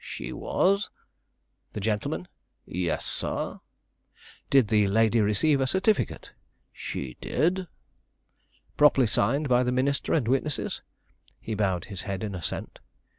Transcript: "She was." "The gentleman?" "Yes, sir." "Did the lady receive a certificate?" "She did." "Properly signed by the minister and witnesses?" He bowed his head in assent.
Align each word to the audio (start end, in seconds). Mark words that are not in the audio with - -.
"She 0.03 0.33
was." 0.33 0.89
"The 1.73 1.79
gentleman?" 1.79 2.27
"Yes, 2.65 3.05
sir." 3.05 3.59
"Did 4.49 4.69
the 4.69 4.87
lady 4.87 5.21
receive 5.21 5.61
a 5.61 5.67
certificate?" 5.67 6.31
"She 6.73 7.17
did." 7.21 7.67
"Properly 8.77 9.05
signed 9.05 9.47
by 9.47 9.61
the 9.61 9.71
minister 9.71 10.13
and 10.13 10.27
witnesses?" 10.27 10.81
He 11.39 11.53
bowed 11.53 11.85
his 11.85 12.01
head 12.01 12.23
in 12.23 12.33
assent. 12.33 12.79